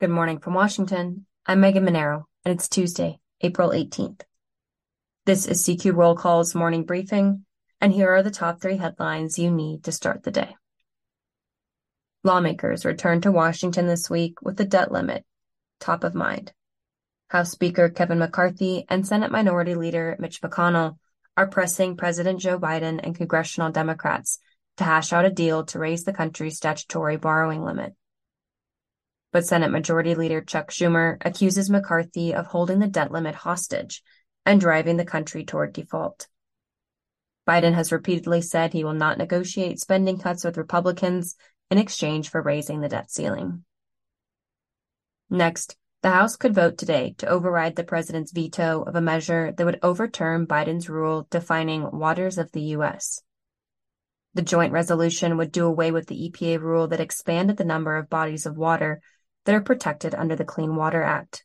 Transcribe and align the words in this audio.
Good 0.00 0.08
morning 0.08 0.38
from 0.38 0.54
Washington. 0.54 1.26
I'm 1.44 1.60
Megan 1.60 1.84
Mineiro, 1.84 2.24
and 2.46 2.54
it's 2.54 2.70
Tuesday, 2.70 3.20
April 3.42 3.68
18th. 3.68 4.22
This 5.26 5.46
is 5.46 5.62
CQ 5.62 5.94
Roll 5.94 6.16
Call's 6.16 6.54
morning 6.54 6.84
briefing, 6.84 7.44
and 7.82 7.92
here 7.92 8.10
are 8.10 8.22
the 8.22 8.30
top 8.30 8.62
three 8.62 8.78
headlines 8.78 9.38
you 9.38 9.50
need 9.50 9.84
to 9.84 9.92
start 9.92 10.22
the 10.22 10.30
day. 10.30 10.56
Lawmakers 12.24 12.86
return 12.86 13.20
to 13.20 13.30
Washington 13.30 13.88
this 13.88 14.08
week 14.08 14.40
with 14.40 14.56
the 14.56 14.64
debt 14.64 14.90
limit 14.90 15.26
top 15.80 16.02
of 16.02 16.14
mind. 16.14 16.54
House 17.28 17.50
Speaker 17.50 17.90
Kevin 17.90 18.20
McCarthy 18.20 18.86
and 18.88 19.06
Senate 19.06 19.30
Minority 19.30 19.74
Leader 19.74 20.16
Mitch 20.18 20.40
McConnell 20.40 20.96
are 21.36 21.46
pressing 21.46 21.98
President 21.98 22.40
Joe 22.40 22.58
Biden 22.58 23.00
and 23.02 23.14
congressional 23.14 23.70
Democrats 23.70 24.38
to 24.78 24.84
hash 24.84 25.12
out 25.12 25.26
a 25.26 25.30
deal 25.30 25.66
to 25.66 25.78
raise 25.78 26.04
the 26.04 26.14
country's 26.14 26.56
statutory 26.56 27.18
borrowing 27.18 27.62
limit. 27.62 27.92
But 29.32 29.46
Senate 29.46 29.70
Majority 29.70 30.14
Leader 30.14 30.40
Chuck 30.40 30.70
Schumer 30.70 31.16
accuses 31.24 31.70
McCarthy 31.70 32.34
of 32.34 32.46
holding 32.46 32.80
the 32.80 32.88
debt 32.88 33.12
limit 33.12 33.34
hostage 33.34 34.02
and 34.44 34.60
driving 34.60 34.96
the 34.96 35.04
country 35.04 35.44
toward 35.44 35.72
default. 35.72 36.26
Biden 37.46 37.74
has 37.74 37.92
repeatedly 37.92 38.42
said 38.42 38.72
he 38.72 38.84
will 38.84 38.94
not 38.94 39.18
negotiate 39.18 39.80
spending 39.80 40.18
cuts 40.18 40.44
with 40.44 40.56
Republicans 40.56 41.36
in 41.70 41.78
exchange 41.78 42.28
for 42.28 42.42
raising 42.42 42.80
the 42.80 42.88
debt 42.88 43.10
ceiling. 43.10 43.64
Next, 45.28 45.76
the 46.02 46.10
House 46.10 46.36
could 46.36 46.54
vote 46.54 46.78
today 46.78 47.14
to 47.18 47.28
override 47.28 47.76
the 47.76 47.84
president's 47.84 48.32
veto 48.32 48.82
of 48.82 48.96
a 48.96 49.00
measure 49.00 49.52
that 49.52 49.64
would 49.64 49.78
overturn 49.82 50.46
Biden's 50.46 50.88
rule 50.88 51.26
defining 51.30 51.90
waters 51.90 52.38
of 52.38 52.50
the 52.52 52.62
U.S. 52.62 53.22
The 54.34 54.42
joint 54.42 54.72
resolution 54.72 55.36
would 55.36 55.52
do 55.52 55.66
away 55.66 55.90
with 55.90 56.06
the 56.06 56.30
EPA 56.30 56.60
rule 56.60 56.88
that 56.88 57.00
expanded 57.00 57.56
the 57.56 57.64
number 57.64 57.96
of 57.96 58.08
bodies 58.08 58.46
of 58.46 58.56
water 58.56 59.00
that 59.50 59.56
are 59.56 59.60
protected 59.62 60.14
under 60.14 60.36
the 60.36 60.44
Clean 60.44 60.76
Water 60.76 61.02
Act. 61.02 61.44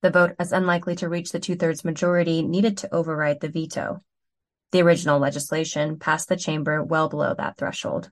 The 0.00 0.08
vote 0.08 0.36
is 0.40 0.52
unlikely 0.52 0.96
to 0.96 1.08
reach 1.10 1.30
the 1.30 1.38
two 1.38 1.54
thirds 1.54 1.84
majority 1.84 2.40
needed 2.40 2.78
to 2.78 2.94
override 2.94 3.40
the 3.40 3.50
veto. 3.50 4.02
The 4.72 4.80
original 4.80 5.18
legislation 5.18 5.98
passed 5.98 6.30
the 6.30 6.36
chamber 6.36 6.82
well 6.82 7.10
below 7.10 7.34
that 7.36 7.58
threshold. 7.58 8.10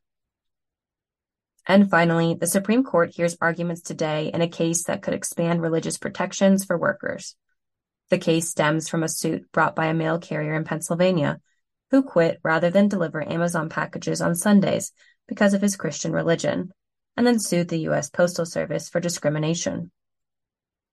And 1.67 1.89
finally, 1.91 2.35
the 2.35 2.47
Supreme 2.47 2.85
Court 2.85 3.15
hears 3.15 3.39
arguments 3.41 3.81
today 3.81 4.31
in 4.35 4.43
a 4.43 4.47
case 4.47 4.85
that 4.85 5.01
could 5.01 5.15
expand 5.15 5.63
religious 5.63 5.97
protections 5.97 6.67
for 6.67 6.77
workers. 6.77 7.37
The 8.11 8.19
case 8.19 8.51
stems 8.51 8.91
from 8.91 9.03
a 9.03 9.09
suit 9.09 9.51
brought 9.53 9.75
by 9.75 9.87
a 9.87 9.95
mail 9.95 10.19
carrier 10.19 10.53
in 10.53 10.65
Pennsylvania 10.65 11.41
who 11.91 12.03
quit 12.03 12.41
rather 12.43 12.69
than 12.69 12.89
deliver 12.89 13.27
Amazon 13.27 13.71
packages 13.71 14.21
on 14.21 14.35
Sundays 14.35 14.93
because 15.29 15.55
of 15.55 15.63
his 15.63 15.77
Christian 15.77 16.13
religion, 16.13 16.75
and 17.17 17.27
then 17.27 17.39
sued 17.39 17.69
the 17.69 17.81
U.S. 17.81 18.11
Postal 18.11 18.45
Service 18.45 18.89
for 18.89 19.01
discrimination. 19.01 19.91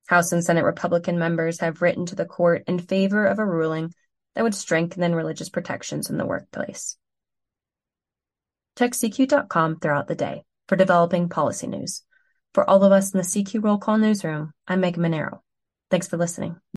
House 0.08 0.32
and 0.32 0.44
Senate 0.44 0.64
Republican 0.64 1.18
members 1.18 1.60
have 1.60 1.82
written 1.82 2.06
to 2.08 2.16
the 2.16 2.26
court 2.26 2.64
in 2.68 2.80
favor 2.80 3.26
of 3.26 3.40
a 3.40 3.46
ruling 3.46 3.94
that 4.36 4.44
would 4.44 4.56
strengthen 4.56 5.16
religious 5.16 5.50
protections 5.50 6.10
in 6.10 6.18
the 6.18 6.26
workplace. 6.26 6.98
Check 8.78 8.92
CQ.com 8.92 9.80
throughout 9.80 10.08
the 10.08 10.16
day 10.16 10.44
for 10.68 10.76
developing 10.76 11.30
policy 11.30 11.68
news. 11.68 12.04
For 12.54 12.70
all 12.70 12.84
of 12.84 12.92
us 12.92 13.14
in 13.14 13.18
the 13.18 13.24
CQ 13.24 13.64
Roll 13.64 13.78
Call 13.78 13.98
newsroom, 13.98 14.52
I'm 14.68 14.82
Meg 14.82 14.98
Mineiro. 14.98 15.40
Thanks 15.90 16.08
for 16.08 16.18
listening. 16.18 16.62